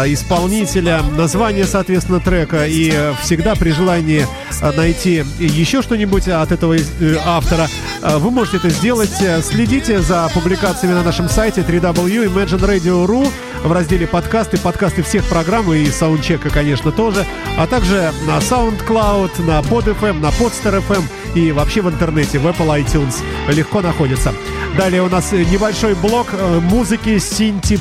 исполнителя, 0.07 1.01
название, 1.17 1.65
соответственно, 1.65 2.19
трека. 2.19 2.65
И 2.65 2.91
э, 2.93 3.13
всегда 3.21 3.55
при 3.55 3.71
желании 3.71 4.25
э, 4.61 4.71
найти 4.71 5.23
еще 5.39 5.81
что-нибудь 5.81 6.27
от 6.27 6.51
этого 6.51 6.75
э, 6.75 6.81
автора, 7.25 7.67
э, 8.01 8.17
вы 8.17 8.31
можете 8.31 8.57
это 8.57 8.69
сделать. 8.69 9.21
Э, 9.21 9.41
Следите 9.41 10.01
за 10.01 10.29
публикациями 10.33 10.93
на 10.93 11.03
нашем 11.03 11.29
сайте 11.29 11.61
www.imagineradio.ru 11.61 13.27
в 13.63 13.71
разделе 13.71 14.07
подкасты, 14.07 14.57
подкасты 14.57 15.01
всех 15.03 15.25
программ 15.25 15.71
и 15.73 15.89
саундчека, 15.89 16.49
конечно, 16.49 16.91
тоже, 16.91 17.25
а 17.57 17.65
также 17.67 18.11
на 18.27 18.37
SoundCloud, 18.37 19.41
на 19.45 19.59
PodFM, 19.61 20.19
на 20.19 20.27
Podster.fm 20.27 21.03
и 21.35 21.51
вообще 21.51 21.81
в 21.81 21.89
интернете, 21.89 22.39
в 22.39 22.47
Apple 22.47 22.83
iTunes. 22.83 23.15
Легко 23.49 23.81
находится. 23.81 24.33
Далее 24.77 25.01
у 25.01 25.09
нас 25.09 25.31
э, 25.33 25.43
небольшой 25.43 25.95
блок 25.95 26.27
э, 26.33 26.59
музыки 26.59 27.17
Синти 27.17 27.77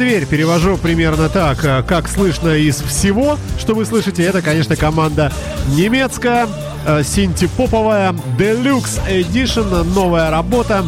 дверь, 0.00 0.24
перевожу 0.24 0.78
примерно 0.78 1.28
так. 1.28 1.62
Э, 1.62 1.82
Как 1.86 2.08
слышно 2.08 2.48
из 2.48 2.76
всего, 2.80 3.38
что 3.58 3.74
вы 3.74 3.84
слышите, 3.84 4.22
это, 4.22 4.40
конечно, 4.40 4.74
команда 4.74 5.30
немецкая, 5.68 6.48
э, 6.86 7.02
синтепоповая, 7.04 8.12
Deluxe 8.38 8.98
Edition, 9.06 9.84
новая 9.94 10.30
работа. 10.30 10.86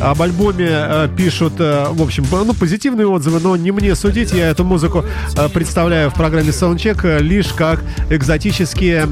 Об 0.00 0.22
альбоме 0.22 0.68
э, 0.70 1.08
пишут, 1.16 1.54
э, 1.58 1.86
в 1.90 2.02
общем, 2.02 2.24
ну, 2.30 2.54
позитивные 2.54 3.06
отзывы, 3.06 3.40
но 3.40 3.56
не 3.56 3.70
мне 3.70 3.94
судить. 3.94 4.32
Я 4.32 4.48
эту 4.48 4.64
музыку 4.64 5.04
э, 5.36 5.48
представляю 5.48 6.10
в 6.10 6.14
программе 6.14 6.50
Soundcheck 6.50 7.20
лишь 7.20 7.48
как 7.48 7.82
экзотические, 8.10 9.08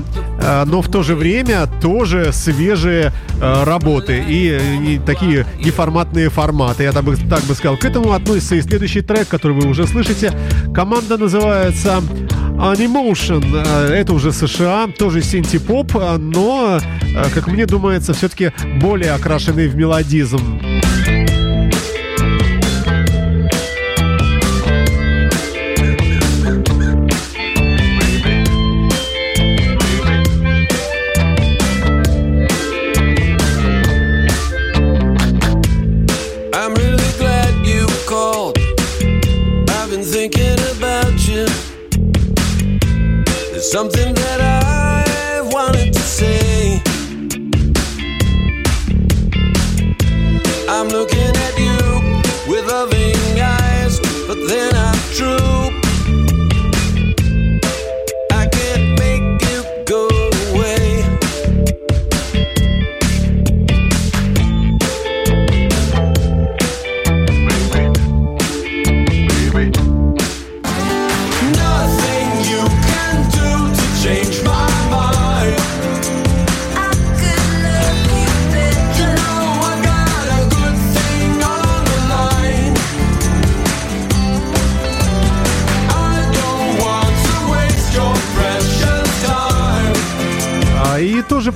но 0.67 0.81
в 0.83 0.89
то 0.89 1.03
же 1.03 1.15
время 1.15 1.67
тоже 1.81 2.33
свежие 2.33 3.13
работы 3.41 4.23
и, 4.27 4.95
и 4.95 5.01
такие 5.05 5.47
неформатные 5.59 6.31
форматы. 6.31 6.85
Я 6.85 6.93
так 6.93 7.05
бы, 7.05 7.17
так 7.17 7.43
бы 7.45 7.55
сказал. 7.55 7.77
К 7.77 7.85
этому 7.85 8.13
относится 8.13 8.55
и 8.55 8.63
следующий 8.63 9.01
трек, 9.01 9.29
который 9.29 9.53
вы 9.53 9.69
уже 9.69 9.87
слышите. 9.87 10.33
Команда 10.75 11.19
называется 11.19 12.03
Animation. 12.59 13.45
Э, 13.55 13.93
Это 13.93 14.15
уже 14.15 14.33
США, 14.33 14.89
тоже 14.99 15.23
синти-поп, 15.23 15.95
э, 15.97 16.17
но, 16.17 16.81
э, 17.03 17.31
как 17.35 17.49
мне 17.49 17.67
думается, 17.67 18.15
все-таки 18.15 18.53
более 18.81 19.13
окрашенный 19.13 19.69
в 19.69 19.77
мелодизм. 19.77 20.61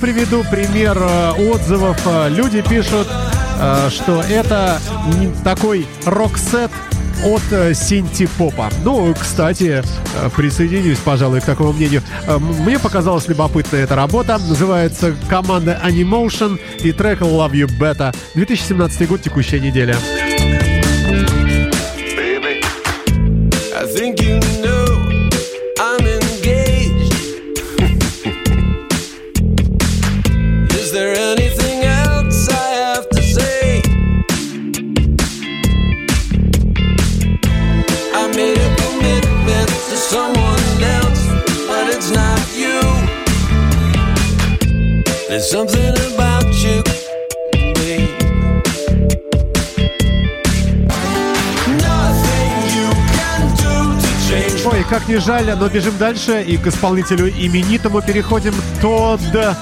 Приведу 0.00 0.44
пример 0.44 0.96
э, 0.98 1.32
отзывов. 1.52 2.00
Э, 2.06 2.28
Люди 2.30 2.62
пишут, 2.62 3.06
э, 3.58 3.88
что 3.90 4.22
это 4.22 4.80
такой 5.44 5.86
рок-сет 6.06 6.70
от 7.22 7.76
синти-попа. 7.76 8.70
Ну, 8.82 9.14
кстати, 9.14 9.82
присоединюсь, 10.34 10.96
пожалуй, 10.98 11.42
к 11.42 11.44
такому 11.44 11.74
мнению. 11.74 12.02
Мне 12.38 12.78
показалась 12.78 13.28
любопытная 13.28 13.84
эта 13.84 13.94
работа. 13.94 14.38
Называется 14.38 15.14
команда 15.28 15.78
Animation 15.84 16.58
и 16.82 16.92
трек 16.92 17.20
Love 17.20 17.52
You 17.52 17.68
Better. 17.78 18.16
2017 18.34 19.06
год, 19.06 19.20
текущая 19.20 19.60
неделя. 19.60 19.98
Something 45.50 45.94
about 46.14 46.44
Ой, 54.66 54.84
как 54.88 55.08
не 55.08 55.16
жаль, 55.16 55.56
но 55.58 55.68
бежим 55.68 55.96
дальше 55.98 56.42
и 56.42 56.56
к 56.56 56.66
исполнителю 56.68 57.28
именитому 57.28 58.00
переходим. 58.02 58.54
Тодд 58.80 59.56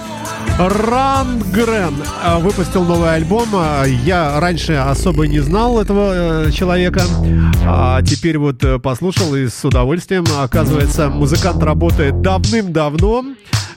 Рангрен 0.59 1.95
э, 2.25 2.39
выпустил 2.41 2.85
новый 2.85 3.15
альбом. 3.15 3.49
Э, 3.55 3.85
Я 4.05 4.39
раньше 4.41 4.75
особо 4.75 5.27
не 5.27 5.39
знал 5.39 5.81
этого 5.81 6.47
э, 6.49 6.51
человека, 6.51 7.03
а 7.65 8.03
теперь 8.03 8.39
вот 8.39 8.63
э, 8.65 8.79
послушал 8.79 9.37
и 9.37 9.47
с 9.49 9.65
удовольствием. 9.65 10.25
Оказывается, 10.39 11.09
музыкант 11.09 11.63
работает 11.63 12.21
давным-давно. 12.21 13.25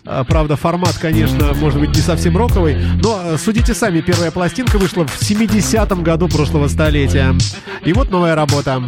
Э, 0.06 0.24
Правда, 0.28 0.56
формат, 0.56 0.98
конечно, 0.98 1.54
может 1.56 1.80
быть 1.80 1.90
не 1.96 2.02
совсем 2.02 2.38
роковый, 2.38 2.76
но 3.02 3.22
э, 3.24 3.38
судите 3.38 3.74
сами, 3.74 4.02
первая 4.02 4.32
пластинка 4.32 4.78
вышла 4.78 5.06
в 5.06 5.22
70-м 5.22 6.04
году 6.04 6.28
прошлого 6.28 6.68
столетия. 6.68 7.36
И 7.84 7.94
вот 7.94 8.10
новая 8.12 8.36
работа. 8.36 8.82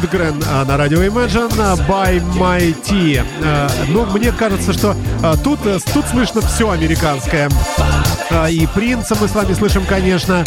Рундгрен 0.00 0.40
а, 0.48 0.64
на 0.64 0.76
радио 0.76 1.02
Imagine 1.02 1.52
а, 1.58 1.74
By 1.88 2.22
My 2.36 2.74
Tea. 2.84 3.24
А, 3.42 3.68
Ну, 3.88 4.06
мне 4.06 4.30
кажется, 4.30 4.72
что 4.72 4.94
тут, 5.42 5.58
э, 5.66 5.78
тут 5.92 6.06
слышно 6.06 6.40
все 6.40 6.70
американское. 6.70 7.48
И 8.50 8.68
Принца 8.74 9.16
мы 9.20 9.26
с 9.26 9.34
вами 9.34 9.54
слышим, 9.54 9.84
конечно. 9.88 10.44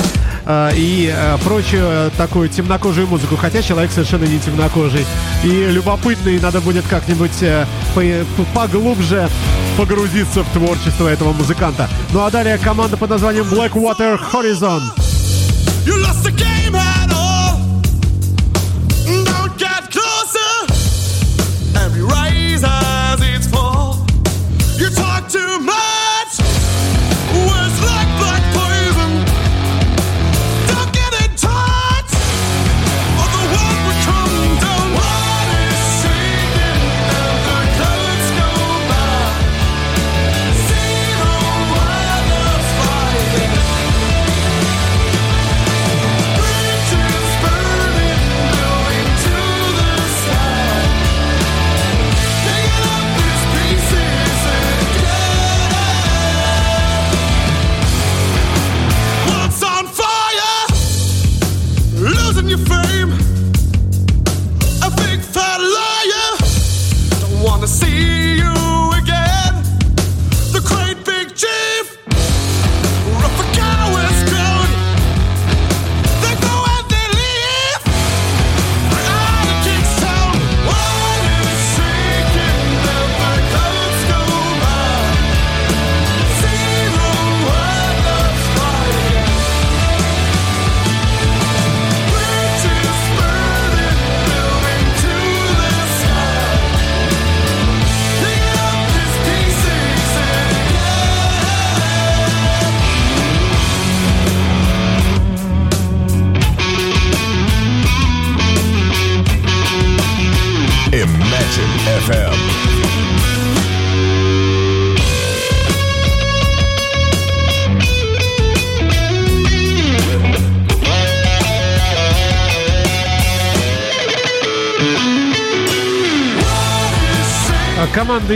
и 0.73 1.13
прочую 1.43 1.83
э, 1.85 2.09
такую 2.17 2.47
темнокожую 2.49 3.07
музыку, 3.07 3.35
хотя 3.35 3.61
человек 3.61 3.91
совершенно 3.91 4.23
не 4.25 4.39
темнокожий. 4.39 5.05
И 5.43 5.47
любопытный, 5.47 6.39
надо 6.39 6.61
будет 6.61 6.85
как-нибудь 6.87 7.41
э, 7.41 7.65
по- 7.93 8.43
поглубже 8.53 9.27
погрузиться 9.77 10.43
в 10.43 10.49
творчество 10.53 11.07
этого 11.07 11.33
музыканта. 11.33 11.89
Ну 12.13 12.23
а 12.23 12.31
далее 12.31 12.57
команда 12.57 12.95
под 12.97 13.09
названием 13.09 13.45
Blackwater 13.45 14.17
Horizon. 14.31 14.81
You 15.85 15.95
lost 16.01 16.23
the 16.23 16.50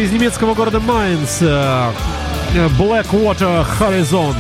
из 0.05 0.11
немецкого 0.11 0.53
города 0.53 0.79
Майнц 0.79 1.37
э, 1.41 1.91
э, 2.53 2.67
Blackwater 2.79 3.65
Horizon, 3.79 4.35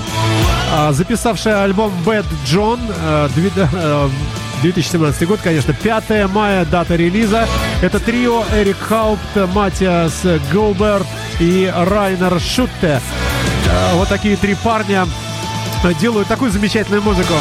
а, 0.71 0.91
записавшая 0.93 1.63
альбом 1.63 1.91
Bad 2.05 2.25
John 2.45 2.79
э, 2.87 3.29
две- 3.35 3.51
э, 3.55 4.09
2017 4.61 5.27
год, 5.27 5.39
конечно, 5.43 5.73
5 5.73 6.27
мая 6.27 6.65
дата 6.65 6.95
релиза. 6.95 7.47
Это 7.81 7.99
трио 7.99 8.43
Эрик 8.53 8.77
Хаупт, 8.79 9.21
Матиас 9.53 10.21
Голбер 10.53 11.03
и 11.39 11.71
Райнер 11.75 12.39
Шутте. 12.39 13.01
Э, 13.67 13.95
Вот 13.95 14.07
такие 14.07 14.37
три 14.37 14.53
парня 14.55 15.07
э, 15.83 15.93
делают 15.99 16.27
такую 16.27 16.51
замечательную 16.51 17.01
музыку. 17.01 17.33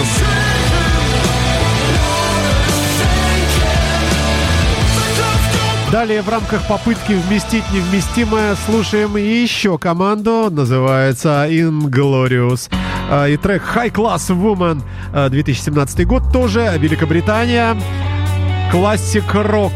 Далее 5.95 6.22
в 6.22 6.28
рамках 6.28 6.66
попытки 6.66 7.12
вместить 7.12 7.62
невместимое 7.72 8.57
слушаем 8.66 9.16
еще 9.16 9.78
команду, 9.78 10.49
называется 10.51 11.47
Inglorious. 11.49 12.68
А, 13.09 13.28
И 13.28 13.36
трек 13.36 13.62
High 13.62 13.92
Class 13.92 14.28
Woman 14.30 14.82
а, 15.12 15.28
2017 15.28 16.05
год 16.05 16.24
тоже 16.32 16.68
Великобритания. 16.78 17.76
Классик 18.72 19.22
рок. 19.34 19.70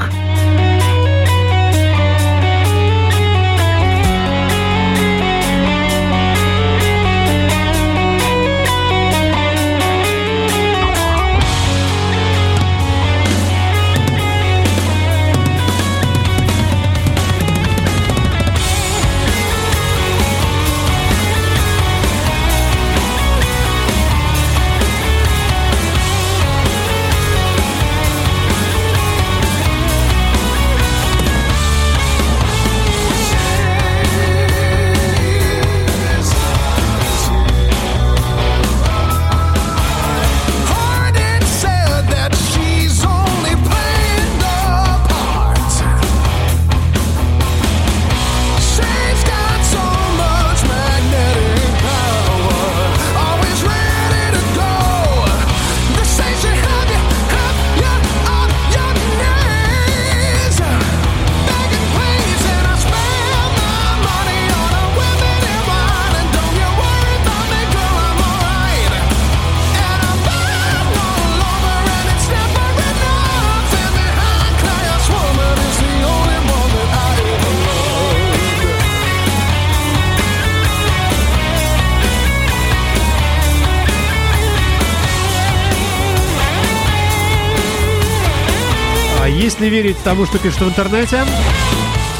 Тому, 90.08 90.24
что 90.24 90.38
пишут 90.38 90.62
в 90.62 90.68
интернете, 90.70 91.22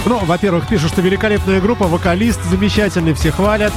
ну, 0.04 0.18
во-первых, 0.18 0.68
пишут, 0.68 0.92
что 0.92 1.00
великолепная 1.00 1.58
группа, 1.58 1.86
вокалист 1.86 2.38
замечательный, 2.44 3.14
все 3.14 3.32
хвалят. 3.32 3.72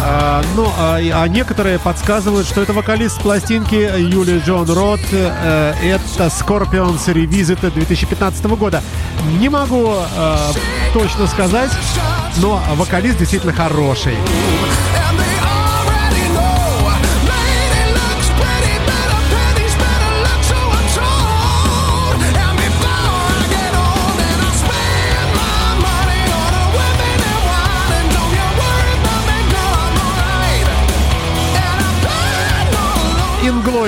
А, 0.00 0.44
ну, 0.54 0.70
а, 0.78 0.98
а 0.98 1.26
некоторые 1.26 1.80
подсказывают, 1.80 2.46
что 2.46 2.62
это 2.62 2.72
вокалист 2.72 3.20
пластинки 3.20 3.74
Юлии 3.74 4.40
Джон 4.46 4.70
Рот. 4.70 5.00
э, 5.10 5.74
это 5.82 6.26
Scorpions 6.26 7.04
Revisited 7.12 7.72
2015 7.72 8.44
года. 8.44 8.80
Не 9.40 9.48
могу 9.48 9.94
э, 9.94 10.36
точно 10.94 11.26
сказать, 11.26 11.72
но 12.36 12.62
вокалист 12.76 13.18
действительно 13.18 13.52
хороший. 13.52 14.14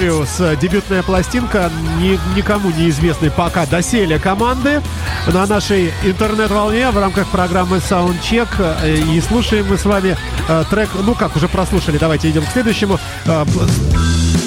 Notorious. 0.01 0.57
Дебютная 0.61 1.03
пластинка 1.03 1.71
ни- 2.01 2.19
никому 2.37 2.71
неизвестной 2.71 3.31
пока 3.31 3.67
доселе 3.67 4.19
команды 4.19 4.81
на 5.33 5.47
нашей 5.47 5.93
интернет-волне 6.05 6.91
в 6.91 6.99
рамках 6.99 7.29
программы 7.29 7.79
Soundcheck. 7.79 8.49
Э, 8.83 8.97
И 8.97 9.21
слушаем 9.21 9.67
мы 9.69 9.77
с 9.77 9.85
вами 9.85 10.17
э, 10.49 10.65
трек, 10.71 10.89
ну 11.05 11.15
как, 11.15 11.37
уже 11.37 11.49
прослушали, 11.49 11.99
давайте 11.99 12.31
идем 12.31 12.45
к 12.45 12.51
следующему. 12.53 12.99
Э, 13.27 13.45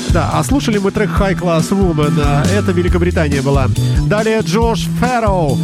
да, 0.10 0.30
а 0.34 0.44
слушали 0.44 0.78
мы 0.78 0.92
трек 0.92 1.10
High 1.10 1.40
Class 1.40 1.70
Woman. 1.72 2.48
Это 2.52 2.72
Великобритания 2.72 3.42
была. 3.42 3.68
Далее 4.08 4.42
Джош 4.42 4.88
Фэрроу 5.00 5.58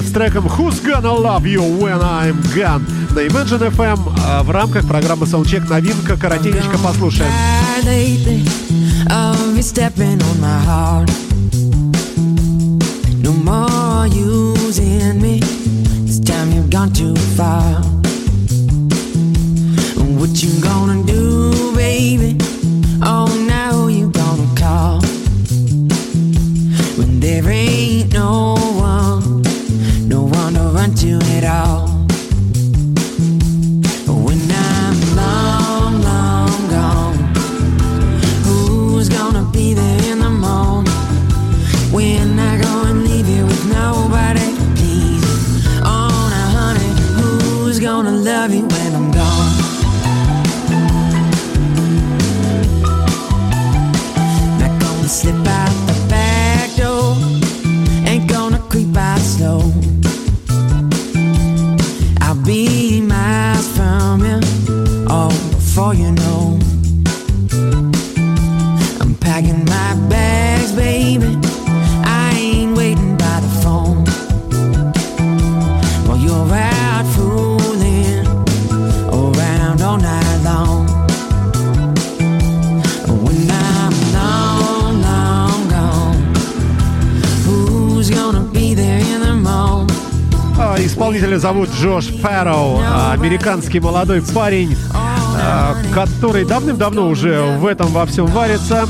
с 0.00 0.12
треком 0.12 0.46
Who's 0.46 0.80
Gonna 0.84 1.16
Love 1.20 1.42
You 1.42 1.78
When 1.80 2.00
I'm 2.00 2.36
Gone 2.54 2.82
на 3.14 3.20
Imagine 3.20 3.70
FM 3.72 4.42
в 4.44 4.50
рамках 4.50 4.86
программы 4.86 5.26
Soundcheck. 5.26 5.68
Новинка, 5.68 6.16
коротенечко 6.16 6.78
послушаем. 6.78 7.30
Of 9.10 9.56
you 9.56 9.62
stepping 9.62 10.22
on 10.22 10.40
my 10.40 10.58
heart. 10.58 11.10
No 13.22 13.32
more 13.32 14.06
using 14.06 15.20
me. 15.20 15.40
This 16.06 16.20
time 16.20 16.52
you've 16.52 16.70
gone 16.70 16.92
too 16.92 17.14
far. 17.36 17.82
What 20.18 20.42
you 20.42 20.60
gonna 20.60 21.02
do, 21.04 21.74
baby? 21.74 22.36
Oh, 23.02 23.26
now 23.48 23.86
you 23.86 24.10
gonna 24.10 24.48
call 24.56 25.00
when 26.96 27.20
there 27.20 27.48
ain't 27.48 28.12
no 28.12 28.56
one, 28.74 29.42
no 30.08 30.22
one 30.22 30.54
to 30.54 30.60
run 30.74 30.94
to 30.94 31.18
at 31.36 31.44
all. 31.44 31.95
Исполнителя 91.36 91.38
зовут 91.38 91.70
Джош 91.74 92.06
Фэрроу, 92.06 92.80
а, 92.80 93.12
американский 93.12 93.80
молодой 93.80 94.22
парень, 94.22 94.76
а, 94.94 95.74
который 95.94 96.44
давным-давно 96.44 97.08
уже 97.08 97.58
в 97.58 97.66
этом 97.66 97.88
во 97.88 98.06
всем 98.06 98.26
варится. 98.26 98.86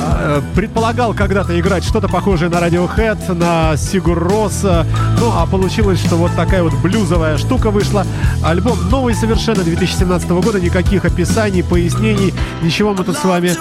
А, 0.00 0.42
Предполагал 0.54 1.14
когда-то 1.14 1.58
играть 1.58 1.84
что-то 1.84 2.08
похожее 2.08 2.48
на 2.48 2.56
Radiohead, 2.56 3.34
на 3.34 3.76
Сигур 3.76 4.18
Росса. 4.18 4.86
Ну, 5.18 5.32
а 5.34 5.46
получилось, 5.46 6.00
что 6.04 6.16
вот 6.16 6.30
такая 6.36 6.62
вот 6.62 6.74
блюзовая 6.74 7.38
штука 7.38 7.70
вышла. 7.70 8.06
Альбом 8.44 8.78
новый 8.90 9.14
совершенно 9.14 9.64
2017 9.64 10.30
года, 10.30 10.60
никаких 10.60 11.04
описаний, 11.04 11.64
пояснений, 11.64 12.32
ничего 12.62 12.94
мы 12.94 13.04
тут 13.04 13.16
с 13.16 13.24
вами 13.24 13.52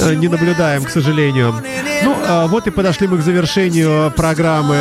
э, 0.00 0.14
не 0.14 0.28
наблюдаем, 0.28 0.84
к 0.84 0.90
сожалению. 0.90 1.54
Ну, 2.02 2.16
вот 2.48 2.66
и 2.66 2.70
подошли 2.70 3.08
мы 3.08 3.18
к 3.18 3.22
завершению 3.22 4.10
программы. 4.12 4.76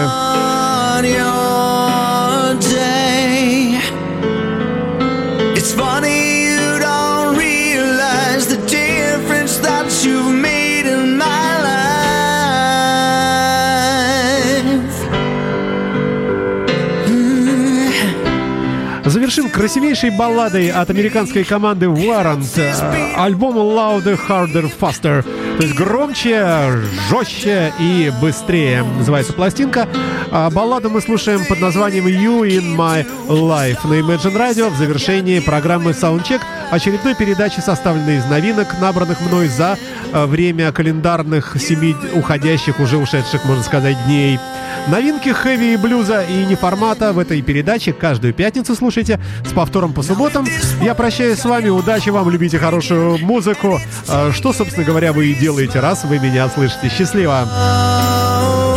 Красивейшей 19.65 20.11
балладой 20.11 20.69
от 20.69 20.91
американской 20.91 21.43
команды 21.43 21.87
Warrant. 21.87 22.43
э, 22.55 23.13
Альбом 23.15 23.57
Louder, 23.57 24.15
Harder, 24.27 24.71
Faster. 24.79 25.25
То 25.57 25.63
есть 25.63 25.73
громче, 25.73 26.69
жестче 27.09 27.73
и 27.79 28.11
быстрее 28.21 28.83
называется 28.83 29.31
пластинка. 29.31 29.87
А 30.29 30.49
балладу 30.49 30.89
мы 30.89 30.99
слушаем 30.99 31.45
под 31.45 31.61
названием 31.61 32.07
You 32.07 32.41
in 32.41 32.75
My 32.75 33.05
Life 33.29 33.87
на 33.87 33.93
Imagine 33.93 34.35
Radio 34.35 34.69
в 34.69 34.77
завершении 34.77 35.39
программы 35.39 35.91
Soundcheck 35.91 36.41
очередной 36.71 37.15
передачи, 37.15 37.61
составленной 37.61 38.17
из 38.17 38.25
новинок, 38.25 38.67
набранных 38.81 39.21
мной 39.21 39.47
за 39.47 39.77
э, 40.11 40.25
время 40.25 40.73
календарных 40.73 41.55
семи 41.57 41.95
уходящих, 42.13 42.79
уже 42.81 42.97
ушедших, 42.97 43.45
можно 43.45 43.63
сказать, 43.63 43.95
дней. 44.05 44.39
Новинки 44.87 45.29
хэви 45.29 45.73
и 45.73 45.77
блюза 45.77 46.23
и 46.23 46.45
неформата 46.45 47.13
в 47.13 47.19
этой 47.19 47.41
передаче 47.41 47.93
каждую 47.93 48.33
пятницу 48.33 48.75
слушайте 48.75 49.21
с 49.45 49.53
повтором 49.53 49.93
по 49.93 50.01
субботам. 50.03 50.45
Я 50.81 50.95
прощаюсь 50.95 51.39
с 51.39 51.45
вами, 51.45 51.69
удачи 51.69 52.09
вам, 52.09 52.29
любите 52.29 52.59
хорошую 52.59 53.19
музыку. 53.19 53.79
Э, 54.09 54.31
Что, 54.33 54.51
собственно 54.51 54.85
говоря, 54.85 55.13
вы 55.13 55.27
и 55.27 55.33
делаете, 55.45 55.79
раз 55.79 56.03
вы 56.05 56.17
меня 56.17 56.49
слышите. 56.49 56.89
Счастливо! 56.89 58.74